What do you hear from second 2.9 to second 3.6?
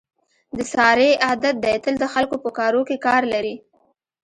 کار لري.